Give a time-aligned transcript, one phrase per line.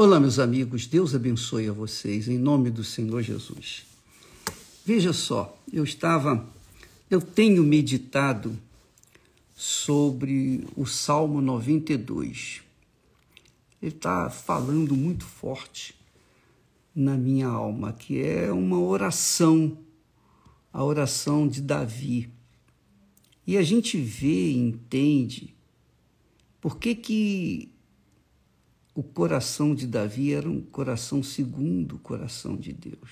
[0.00, 3.84] Olá, meus amigos, Deus abençoe a vocês, em nome do Senhor Jesus.
[4.86, 6.48] Veja só, eu estava,
[7.10, 8.56] eu tenho meditado
[9.56, 12.62] sobre o Salmo 92.
[13.82, 15.96] Ele está falando muito forte
[16.94, 19.76] na minha alma, que é uma oração,
[20.72, 22.30] a oração de Davi.
[23.44, 25.52] E a gente vê e entende
[26.60, 27.77] por que que
[28.98, 33.08] o coração de Davi era um coração segundo o coração de Deus.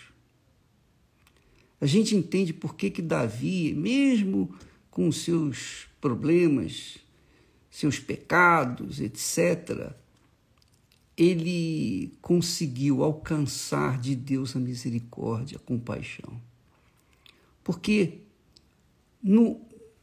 [1.80, 4.52] A gente entende por que, que Davi, mesmo
[4.90, 6.98] com seus problemas,
[7.70, 9.92] seus pecados, etc.,
[11.16, 16.36] ele conseguiu alcançar de Deus a misericórdia, a compaixão.
[17.62, 18.22] Porque
[19.22, 19.60] no,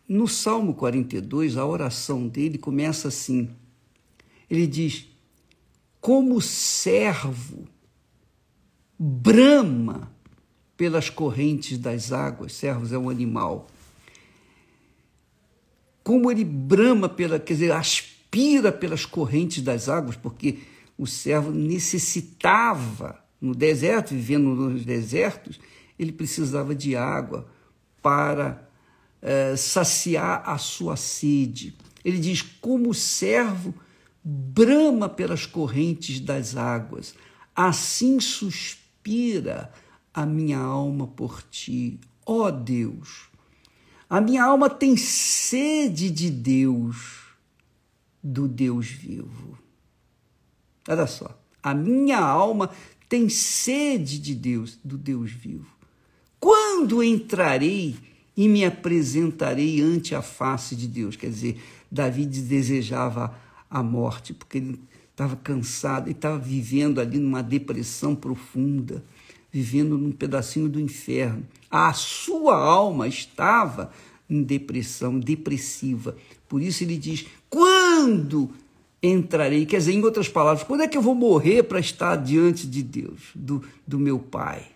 [0.07, 3.49] no Salmo 42, a oração dele começa assim:
[4.49, 5.11] ele diz,
[6.03, 7.65] como servo
[8.99, 10.11] brama
[10.75, 13.67] pelas correntes das águas, servos é um animal.
[16.03, 20.59] Como ele brama pela, quer dizer, aspira pelas correntes das águas, porque
[20.97, 25.57] o servo necessitava no deserto, vivendo nos desertos,
[25.97, 27.47] ele precisava de água
[28.01, 28.69] para
[29.21, 31.77] eh, saciar a sua sede.
[32.03, 33.73] Ele diz: como servo
[34.23, 37.13] brama pelas correntes das águas,
[37.55, 39.71] assim suspira
[40.13, 43.29] a minha alma por ti, ó Deus.
[44.09, 47.23] A minha alma tem sede de Deus,
[48.23, 49.57] do Deus vivo.
[50.87, 52.69] Olha só, a minha alma
[53.09, 55.67] tem sede de Deus, do Deus vivo.
[56.39, 57.95] Quando entrarei
[58.35, 61.15] e me apresentarei ante a face de Deus?
[61.15, 63.35] Quer dizer, Davi desejava
[63.73, 64.79] a morte, porque ele
[65.09, 69.03] estava cansado, ele estava vivendo ali numa depressão profunda,
[69.51, 71.43] vivendo num pedacinho do inferno.
[71.71, 73.91] A sua alma estava
[74.29, 76.15] em depressão, depressiva.
[76.47, 78.51] Por isso ele diz: quando
[79.01, 79.65] entrarei?
[79.65, 82.83] Quer dizer, em outras palavras, quando é que eu vou morrer para estar diante de
[82.83, 84.67] Deus, do, do meu Pai?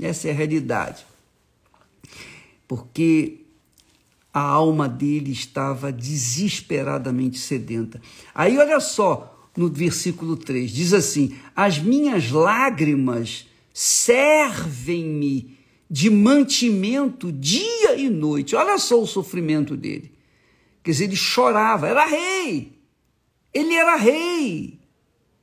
[0.00, 1.04] Essa é a realidade.
[2.68, 3.43] Porque
[4.34, 8.02] a alma dele estava desesperadamente sedenta.
[8.34, 15.56] Aí olha só, no versículo 3, diz assim: As minhas lágrimas servem-me
[15.88, 18.56] de mantimento dia e noite.
[18.56, 20.12] Olha só o sofrimento dele.
[20.82, 22.72] Quer dizer, ele chorava, era rei.
[23.52, 24.80] Ele era rei.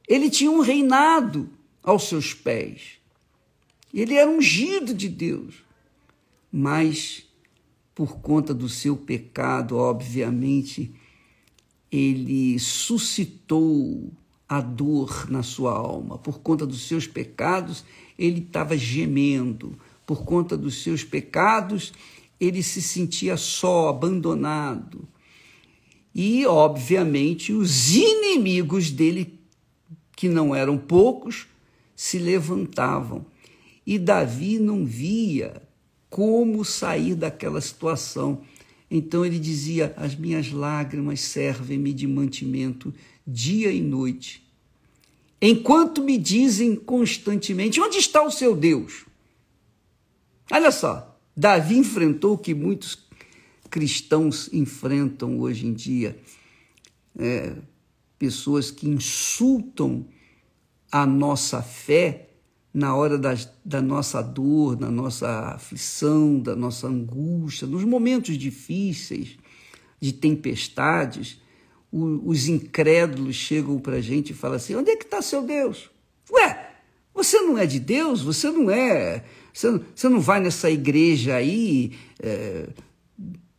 [0.05, 1.49] Ele tinha um reinado
[1.81, 2.99] aos seus pés.
[3.93, 5.55] Ele era ungido de Deus.
[6.51, 7.25] Mas
[7.93, 10.93] por conta do seu pecado, obviamente,
[11.91, 14.11] ele suscitou
[14.47, 16.17] a dor na sua alma.
[16.17, 17.83] Por conta dos seus pecados,
[18.17, 19.77] ele estava gemendo.
[20.05, 21.93] Por conta dos seus pecados,
[22.39, 25.07] ele se sentia só, abandonado.
[26.13, 29.39] E, obviamente, os inimigos dele,
[30.15, 31.47] que não eram poucos,
[31.95, 33.25] se levantavam.
[33.85, 35.61] E Davi não via
[36.11, 38.43] como sair daquela situação.
[38.91, 42.93] Então ele dizia: As minhas lágrimas servem-me de mantimento
[43.25, 44.45] dia e noite.
[45.41, 49.05] Enquanto me dizem constantemente: Onde está o seu Deus?
[50.51, 53.07] Olha só, Davi enfrentou o que muitos
[53.69, 56.19] cristãos enfrentam hoje em dia.
[57.17, 57.55] É,
[58.19, 60.05] pessoas que insultam
[60.91, 62.30] a nossa fé
[62.73, 69.37] na hora da, nossa dor, da nossa aflição, da nossa angústia, nos momentos difíceis,
[69.99, 71.41] de tempestades,
[71.91, 75.43] o, os incrédulos chegam para a gente e falam assim: onde é que está seu
[75.43, 75.89] Deus?
[76.31, 76.71] Ué,
[77.13, 78.21] você não é de Deus?
[78.21, 79.25] Você não é.
[79.53, 82.69] Você, você não vai nessa igreja aí é,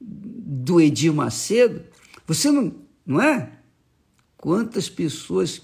[0.01, 1.83] do Edir Macedo?
[2.27, 2.75] Você não.
[3.05, 3.53] Não é?
[4.37, 5.61] Quantas pessoas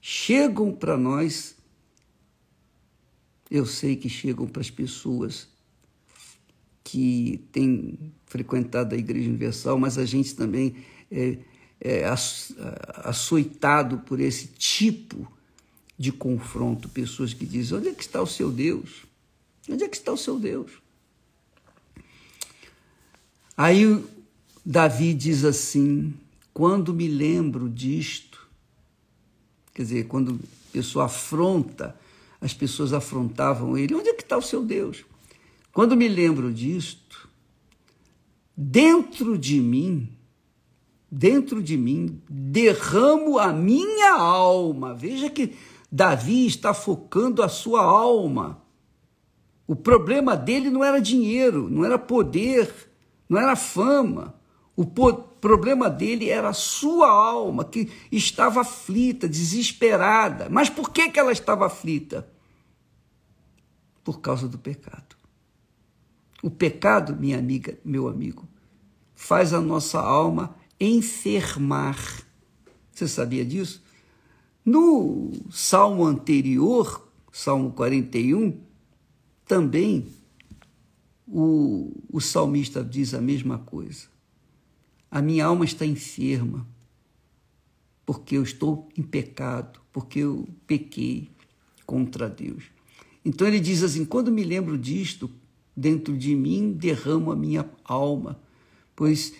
[0.00, 1.55] chegam para nós
[3.50, 5.48] eu sei que chegam para as pessoas
[6.82, 10.76] que têm frequentado a Igreja Universal, mas a gente também
[11.10, 11.38] é,
[11.80, 12.04] é
[13.04, 15.30] açoitado por esse tipo
[15.98, 16.88] de confronto.
[16.88, 19.04] Pessoas que dizem: onde é que está o seu Deus?
[19.68, 20.70] Onde é que está o seu Deus?
[23.56, 24.04] Aí
[24.64, 26.14] Davi diz assim:
[26.52, 28.48] quando me lembro disto,
[29.74, 31.98] quer dizer, quando a pessoa afronta
[32.46, 33.94] as pessoas afrontavam ele.
[33.94, 35.04] Onde é que está o seu Deus?
[35.72, 37.28] Quando me lembro disto,
[38.56, 40.16] dentro de mim,
[41.10, 44.94] dentro de mim, derramo a minha alma.
[44.94, 45.54] Veja que
[45.90, 48.62] Davi está focando a sua alma.
[49.66, 52.72] O problema dele não era dinheiro, não era poder,
[53.28, 54.34] não era fama.
[54.76, 60.48] O problema dele era a sua alma, que estava aflita, desesperada.
[60.48, 62.35] Mas por que, que ela estava aflita?
[64.06, 65.16] Por causa do pecado.
[66.40, 68.46] O pecado, minha amiga, meu amigo,
[69.16, 71.98] faz a nossa alma enfermar.
[72.92, 73.82] Você sabia disso?
[74.64, 78.60] No salmo anterior, Salmo 41,
[79.44, 80.06] também
[81.26, 84.06] o, o salmista diz a mesma coisa.
[85.10, 86.64] A minha alma está enferma,
[88.06, 91.28] porque eu estou em pecado, porque eu pequei
[91.84, 92.75] contra Deus.
[93.26, 95.28] Então ele diz assim: quando me lembro disto,
[95.76, 98.40] dentro de mim derramo a minha alma,
[98.94, 99.34] pois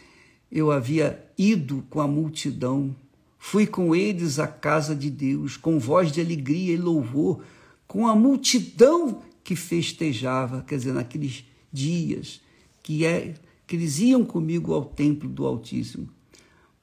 [0.51, 2.95] eu havia ido com a multidão,
[3.39, 7.45] fui com eles à casa de Deus, com voz de alegria e louvor,
[7.87, 12.41] com a multidão que festejava, quer dizer, naqueles dias
[12.83, 13.35] que, é,
[13.69, 16.09] que eles iam comigo ao templo do Altíssimo.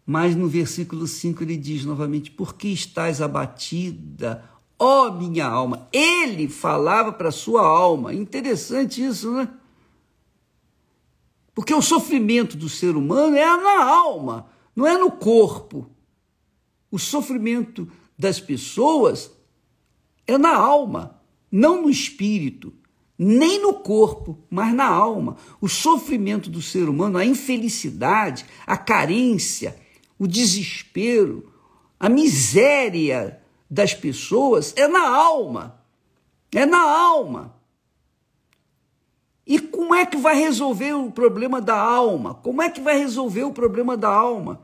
[0.05, 4.52] Mas no versículo 5 ele diz novamente: Por que estás abatida,
[4.83, 5.87] ó minha alma?
[5.91, 8.13] Ele falava para sua alma.
[8.13, 9.49] Interessante isso, né?
[11.55, 15.89] Porque o sofrimento do ser humano é na alma, não é no corpo.
[16.91, 17.87] O sofrimento
[18.17, 19.31] das pessoas
[20.25, 22.73] é na alma não no espírito,
[23.15, 25.37] nem no corpo, mas na alma.
[25.61, 29.75] O sofrimento do ser humano, a infelicidade, a carência,
[30.17, 31.53] o desespero,
[31.99, 33.39] a miséria
[33.73, 35.79] das pessoas é na alma.
[36.51, 37.55] É na alma.
[39.47, 42.35] E como é que vai resolver o problema da alma?
[42.35, 44.61] Como é que vai resolver o problema da alma?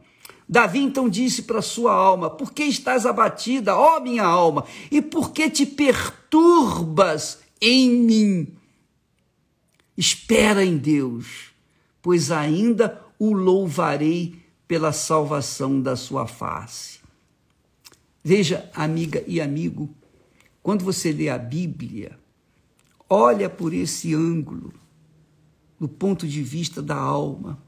[0.48, 4.64] Davi então disse para sua alma: Por que estás abatida, ó minha alma?
[4.92, 8.48] E por que te perturbas em mim?
[9.98, 11.52] Espera em Deus,
[12.00, 16.99] pois ainda o louvarei pela salvação da sua face.
[18.24, 19.90] Veja, amiga e amigo,
[20.62, 22.20] quando você lê a Bíblia,
[23.10, 24.74] olha por esse ângulo,
[25.80, 27.62] do ponto de vista da alma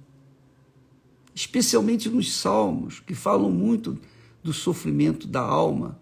[1.33, 3.98] especialmente nos Salmos, que falam muito
[4.44, 6.00] do sofrimento da alma,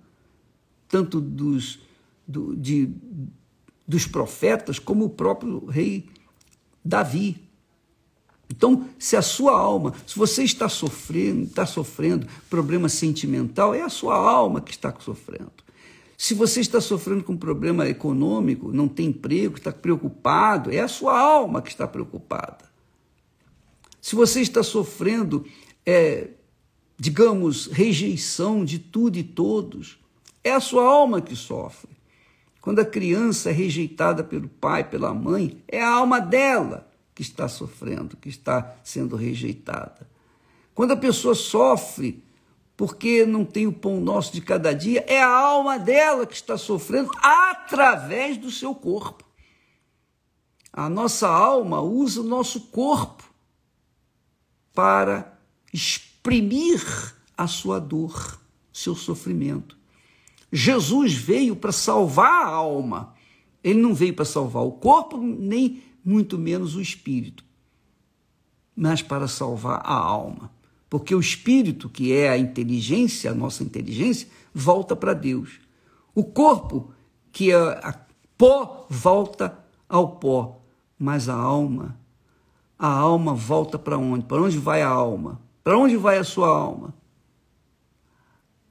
[0.87, 1.79] tanto dos,
[2.27, 2.89] do, de,
[3.87, 6.09] dos profetas como o próprio rei
[6.83, 7.48] Davi.
[8.49, 13.89] Então, se a sua alma, se você está sofrendo, está sofrendo problema sentimental, é a
[13.89, 15.51] sua alma que está sofrendo.
[16.17, 21.17] Se você está sofrendo com problema econômico, não tem emprego, está preocupado, é a sua
[21.17, 22.69] alma que está preocupada.
[24.01, 25.45] Se você está sofrendo,
[25.85, 26.31] é,
[26.97, 29.99] digamos, rejeição de tudo e todos,
[30.43, 31.89] é a sua alma que sofre.
[32.59, 36.88] Quando a criança é rejeitada pelo pai, pela mãe, é a alma dela
[37.19, 40.09] que está sofrendo, que está sendo rejeitada.
[40.73, 42.23] Quando a pessoa sofre
[42.77, 46.57] porque não tem o pão nosso de cada dia, é a alma dela que está
[46.57, 49.25] sofrendo através do seu corpo.
[50.71, 53.25] A nossa alma usa o nosso corpo
[54.73, 55.37] para
[55.73, 56.81] exprimir
[57.37, 58.39] a sua dor,
[58.71, 59.77] seu sofrimento.
[60.53, 63.13] Jesus veio para salvar a alma.
[63.61, 67.43] Ele não veio para salvar o corpo, nem muito menos o espírito,
[68.75, 70.51] mas para salvar a alma.
[70.89, 75.59] Porque o espírito, que é a inteligência, a nossa inteligência, volta para Deus.
[76.15, 76.91] O corpo,
[77.31, 77.93] que é
[78.37, 80.61] pó, volta ao pó.
[80.97, 81.99] Mas a alma
[82.79, 84.23] a alma volta para onde?
[84.23, 85.41] Para onde vai a alma?
[85.61, 86.93] Para onde vai a sua alma?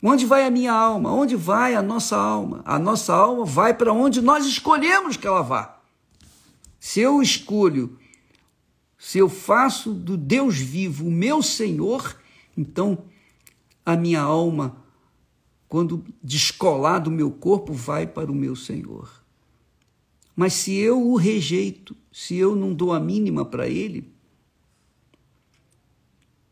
[0.02, 1.12] Onde vai a minha alma?
[1.12, 2.62] Onde vai a nossa alma?
[2.64, 5.77] A nossa alma vai para onde nós escolhemos que ela vá.
[6.78, 7.98] Se eu escolho,
[8.96, 12.20] se eu faço do Deus vivo o meu Senhor,
[12.56, 13.04] então
[13.84, 14.84] a minha alma,
[15.68, 19.24] quando descolar do meu corpo, vai para o meu Senhor.
[20.34, 24.12] Mas se eu o rejeito, se eu não dou a mínima para ele,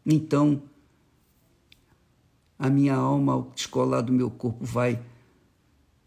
[0.05, 0.63] então
[2.59, 5.03] a minha alma, ao descolar do meu corpo, vai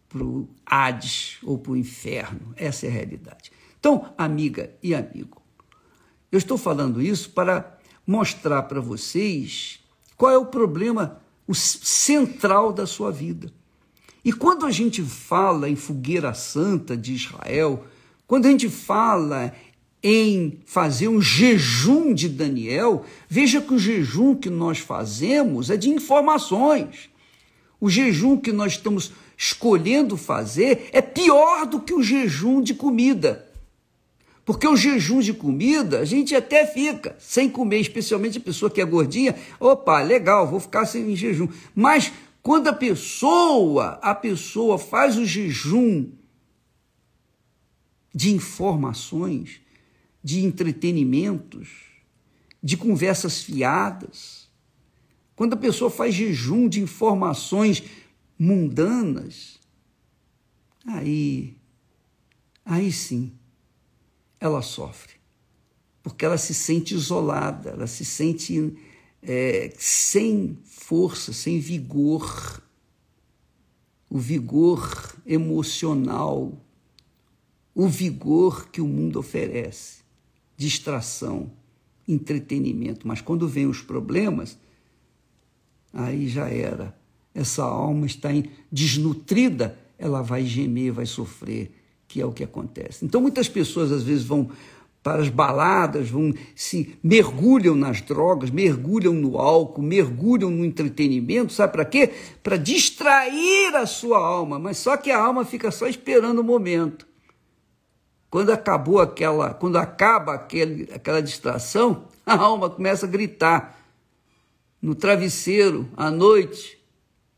[0.07, 2.53] para o Hades ou para o inferno.
[2.55, 3.51] Essa é a realidade.
[3.79, 5.41] Então, amiga e amigo,
[6.31, 9.79] eu estou falando isso para mostrar para vocês
[10.17, 13.51] qual é o problema o central da sua vida.
[14.24, 17.86] E quando a gente fala em fogueira santa de Israel,
[18.27, 19.53] quando a gente fala
[20.03, 25.89] em fazer um jejum de Daniel, veja que o jejum que nós fazemos é de
[25.89, 27.09] informações.
[27.81, 33.49] O jejum que nós estamos escolhendo fazer é pior do que o jejum de comida.
[34.50, 38.82] Porque o jejum de comida, a gente até fica sem comer, especialmente a pessoa que
[38.82, 39.36] é gordinha.
[39.60, 41.48] Opa, legal, vou ficar sem jejum.
[41.75, 46.10] Mas quando a pessoa, a pessoa faz o jejum
[48.12, 49.62] de informações,
[50.24, 51.70] de entretenimentos,
[52.62, 54.50] de conversas fiadas,
[55.36, 57.84] quando a pessoa faz jejum de informações
[58.36, 59.60] mundanas,
[60.88, 61.56] aí,
[62.65, 63.32] aí sim,
[64.39, 65.13] ela sofre,
[66.01, 68.77] porque ela se sente isolada, ela se sente
[69.22, 72.63] é, sem força, sem vigor,
[74.10, 76.53] o vigor emocional,
[77.75, 80.00] o vigor que o mundo oferece,
[80.58, 81.51] distração,
[82.08, 83.08] entretenimento.
[83.08, 84.58] Mas quando vem os problemas,
[85.93, 86.98] aí já era.
[87.34, 88.29] Essa alma está
[88.72, 91.72] desnutrida, ela vai gemer, vai sofrer,
[92.10, 93.06] que é o que acontece.
[93.06, 94.50] Então muitas pessoas às vezes vão
[95.01, 101.72] para as baladas, vão se mergulham nas drogas, mergulham no álcool, mergulham no entretenimento, sabe
[101.72, 102.12] para quê?
[102.44, 107.08] Para distrair a sua alma, mas só que a alma fica só esperando o momento.
[108.30, 113.80] Quando acabou aquela, quando acaba aquele, aquela distração, a alma começa a gritar
[114.82, 116.78] no travesseiro à noite,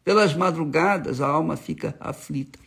[0.04, 2.58] pelas madrugadas, a alma fica aflita.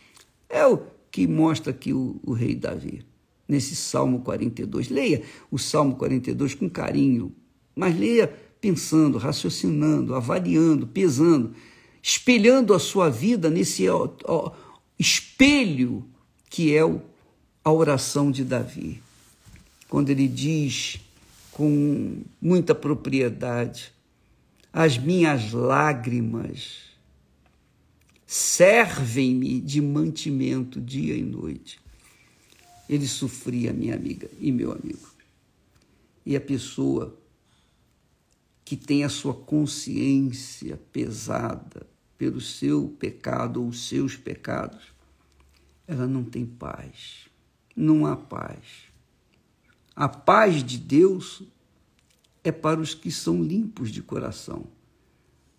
[0.47, 3.05] É o que mostra aqui o, o rei Davi
[3.47, 4.89] nesse Salmo 42.
[4.89, 7.33] Leia o Salmo 42 com carinho,
[7.73, 8.27] mas leia
[8.59, 11.55] pensando, raciocinando, avaliando, pesando,
[12.03, 14.51] espelhando a sua vida nesse ó, ó,
[14.99, 16.03] espelho
[16.49, 17.01] que é o,
[17.63, 19.01] a oração de Davi.
[19.87, 20.99] Quando ele diz
[21.49, 23.89] com muita propriedade:
[24.73, 26.84] As minhas lágrimas
[28.25, 31.79] servem-me de mantimento dia e noite
[32.87, 35.09] ele sofria, minha amiga e meu amigo.
[36.25, 37.17] E a pessoa
[38.63, 44.93] que tem a sua consciência pesada pelo seu pecado ou os seus pecados,
[45.87, 47.27] ela não tem paz.
[47.75, 48.89] Não há paz.
[49.95, 51.43] A paz de Deus
[52.43, 54.67] é para os que são limpos de coração,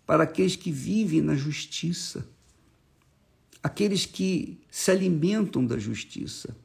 [0.05, 2.27] para aqueles que vivem na justiça,
[3.63, 6.55] aqueles que se alimentam da justiça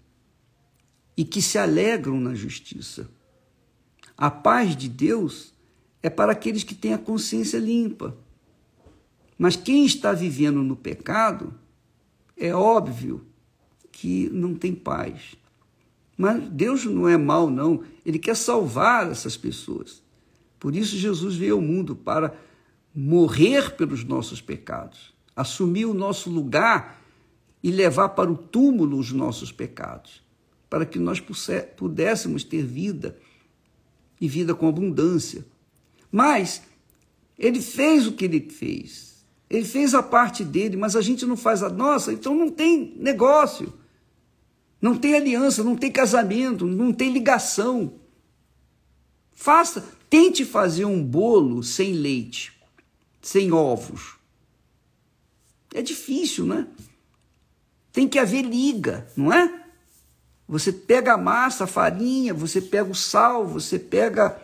[1.16, 3.10] e que se alegram na justiça.
[4.16, 5.52] A paz de Deus
[6.02, 8.16] é para aqueles que têm a consciência limpa.
[9.38, 11.54] Mas quem está vivendo no pecado,
[12.36, 13.24] é óbvio
[13.90, 15.34] que não tem paz.
[16.16, 17.82] Mas Deus não é mau, não.
[18.04, 20.02] Ele quer salvar essas pessoas.
[20.58, 22.36] Por isso, Jesus veio ao mundo para
[22.94, 27.00] morrer pelos nossos pecados, assumir o nosso lugar
[27.62, 30.22] e levar para o túmulo os nossos pecados
[30.72, 31.22] para que nós
[31.76, 33.18] pudéssemos ter vida
[34.18, 35.44] e vida com abundância.
[36.10, 36.62] Mas
[37.38, 39.22] ele fez o que ele fez.
[39.50, 42.96] Ele fez a parte dele, mas a gente não faz a nossa, então não tem
[42.96, 43.70] negócio.
[44.80, 47.92] Não tem aliança, não tem casamento, não tem ligação.
[49.30, 52.50] Faça, tente fazer um bolo sem leite,
[53.20, 54.14] sem ovos.
[55.74, 56.66] É difícil, né?
[57.92, 59.62] Tem que haver liga, não é?
[60.48, 64.40] Você pega a massa, a farinha, você pega o sal, você pega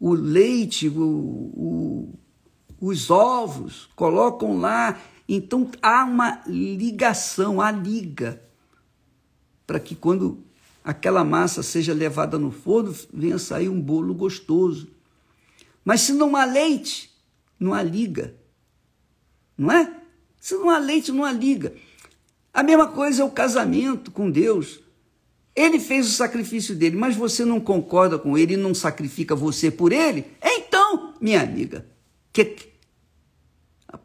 [0.00, 2.18] o leite, o, o,
[2.80, 5.00] os ovos, colocam lá.
[5.28, 8.42] Então há uma ligação, há liga,
[9.66, 10.44] para que quando
[10.82, 14.88] aquela massa seja levada no forno, venha sair um bolo gostoso.
[15.84, 17.10] Mas se não há leite,
[17.58, 18.34] não há liga.
[19.58, 19.92] Não é?
[20.40, 21.74] Se não há leite, não há liga.
[22.54, 24.80] A mesma coisa é o casamento com Deus.
[25.54, 29.70] Ele fez o sacrifício dele, mas você não concorda com ele e não sacrifica você
[29.70, 30.24] por ele?
[30.40, 31.84] Então, minha amiga,
[32.32, 32.68] que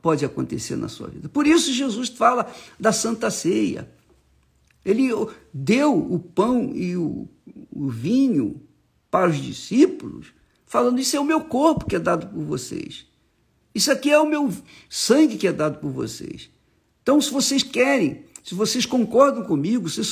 [0.01, 1.29] pode acontecer na sua vida?
[1.29, 3.89] Por isso Jesus fala da Santa Ceia.
[4.83, 5.09] Ele
[5.53, 7.29] deu o pão e o,
[7.71, 8.61] o vinho
[9.09, 10.33] para os discípulos,
[10.65, 13.05] falando: Isso é o meu corpo que é dado por vocês.
[13.73, 14.53] Isso aqui é o meu
[14.89, 16.49] sangue que é dado por vocês.
[17.01, 20.03] Então, se vocês querem se vocês concordam comigo, se,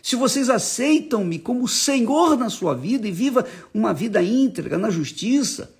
[0.00, 5.74] se vocês aceitam-me como Senhor na sua vida e viva uma vida íntegra na justiça,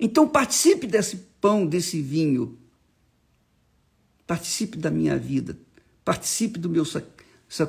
[0.00, 2.58] então participe desse pão, desse vinho.
[4.26, 5.56] Participe da minha vida.
[6.04, 6.84] Participe do meu,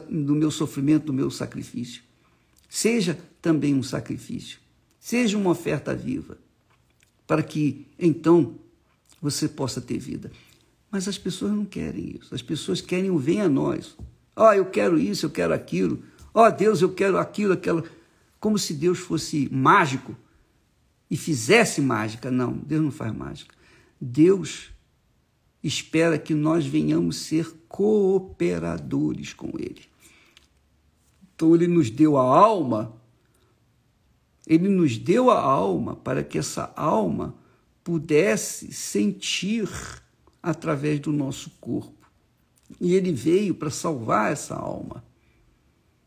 [0.09, 2.01] do meu sofrimento, do meu sacrifício.
[2.67, 4.57] Seja também um sacrifício.
[4.99, 6.39] Seja uma oferta viva.
[7.27, 8.55] Para que então
[9.23, 10.29] você possa ter vida.
[10.91, 12.35] Mas as pessoas não querem isso.
[12.35, 13.95] As pessoas querem o vem a nós.
[14.35, 16.03] Ó, oh, eu quero isso, eu quero aquilo.
[16.33, 17.85] Ó, oh, Deus, eu quero aquilo, aquilo.
[18.37, 20.13] Como se Deus fosse mágico
[21.09, 22.29] e fizesse mágica.
[22.29, 23.55] Não, Deus não faz mágica.
[23.99, 24.71] Deus
[25.63, 29.83] espera que nós venhamos ser cooperadores com Ele.
[31.33, 32.93] Então, Ele nos deu a alma,
[34.45, 37.41] Ele nos deu a alma para que essa alma
[37.83, 39.69] pudesse sentir
[40.41, 42.07] através do nosso corpo.
[42.79, 45.03] E Ele veio para salvar essa alma.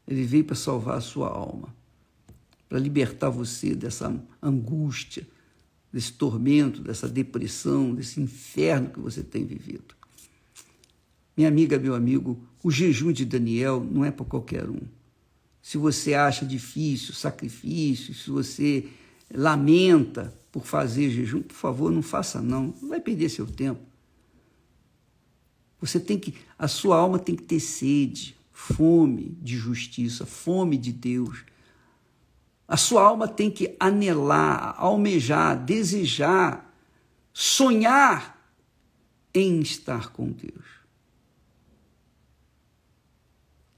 [0.07, 1.75] Ele veio para salvar a sua alma,
[2.69, 5.27] para libertar você dessa angústia,
[5.93, 9.97] desse tormento, dessa depressão, desse inferno que você tem vivido.
[11.37, 14.81] Minha amiga, meu amigo, o jejum de Daniel não é para qualquer um.
[15.61, 18.89] Se você acha difícil sacrifício, se você
[19.33, 23.81] lamenta por fazer jejum, por favor, não faça não, não vai perder seu tempo.
[25.81, 30.93] Você tem que, a sua alma tem que ter sede, fome de justiça, fome de
[30.93, 31.45] Deus.
[32.67, 36.75] A sua alma tem que anelar, almejar, desejar,
[37.33, 38.51] sonhar
[39.35, 40.65] em estar com Deus.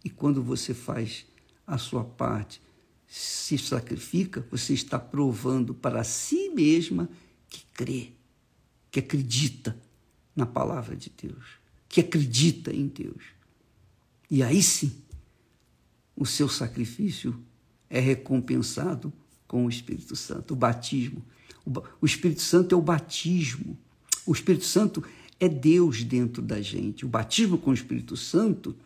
[0.05, 1.27] E quando você faz
[1.67, 2.63] a sua parte,
[3.09, 7.09] se sacrifica, você está provando para si mesma
[7.49, 8.13] que crê,
[8.91, 9.77] que acredita
[10.37, 13.25] na palavra de Deus, que acredita em Deus.
[14.31, 14.93] E aí sim,
[16.15, 17.43] o seu sacrifício
[17.89, 19.11] é recompensado
[19.47, 21.25] com o Espírito Santo, o batismo.
[22.01, 23.79] O Espírito Santo é o batismo.
[24.27, 25.03] O Espírito Santo
[25.41, 27.07] é Deus dentro da gente.
[27.07, 28.77] O batismo com o Espírito Santo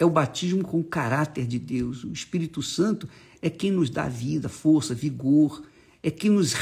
[0.00, 2.04] é o batismo com o caráter de Deus.
[2.04, 3.06] O Espírito Santo
[3.42, 5.62] é quem nos dá vida, força, vigor,
[6.02, 6.54] é quem nos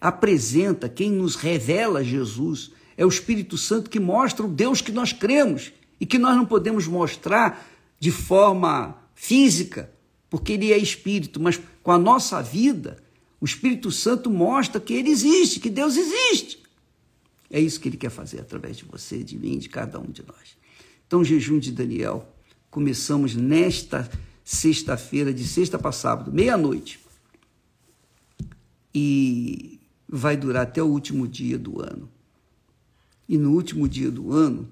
[0.00, 2.72] apresenta, quem nos revela Jesus.
[2.96, 6.46] É o Espírito Santo que mostra o Deus que nós cremos e que nós não
[6.46, 7.68] podemos mostrar
[8.00, 9.92] de forma física,
[10.30, 13.02] porque ele é espírito, mas com a nossa vida,
[13.38, 16.62] o Espírito Santo mostra que ele existe, que Deus existe.
[17.50, 20.24] É isso que ele quer fazer através de você, de mim, de cada um de
[20.26, 20.56] nós.
[21.06, 22.34] Então, jejum de Daniel,
[22.70, 24.08] começamos nesta
[24.44, 27.00] sexta-feira, de sexta para sábado, meia-noite.
[28.94, 32.08] E vai durar até o último dia do ano.
[33.28, 34.68] E no último dia do ano,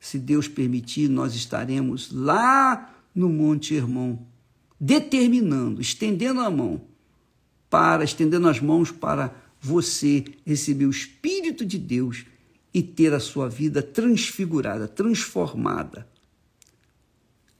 [0.00, 4.18] se Deus permitir, nós estaremos lá no Monte Hermon,
[4.80, 6.80] determinando, estendendo a mão
[7.68, 12.24] para, estendendo as mãos para você receber o Espírito de Deus
[12.72, 16.06] e ter a sua vida transfigurada, transformada.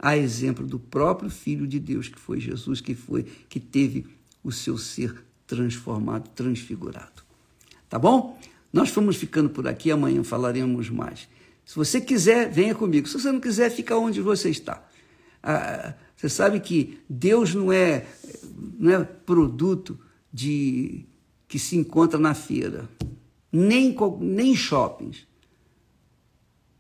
[0.05, 4.05] A exemplo do próprio Filho de Deus, que foi Jesus, que foi, que teve
[4.43, 7.23] o seu ser transformado, transfigurado.
[7.89, 8.39] Tá bom?
[8.71, 11.27] Nós vamos ficando por aqui, amanhã falaremos mais.
[11.65, 13.09] Se você quiser, venha comigo.
[13.09, 14.87] Se você não quiser, fica onde você está.
[15.43, 18.05] Ah, você sabe que Deus não é,
[18.79, 19.99] não é produto
[20.31, 21.07] de
[21.49, 22.87] que se encontra na feira,
[23.51, 25.27] nem, nem shoppings.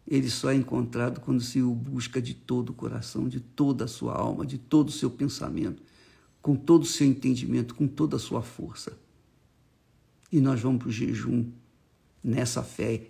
[0.07, 3.89] Ele só é encontrado quando se o busca de todo o coração, de toda a
[3.89, 5.83] sua alma, de todo o seu pensamento,
[6.43, 8.97] com todo o seu entendimento, com toda a sua força.
[10.31, 11.51] E nós vamos para o jejum
[12.23, 13.09] nessa fé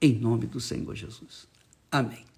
[0.00, 1.46] em nome do Senhor Jesus.
[1.90, 2.29] Amém.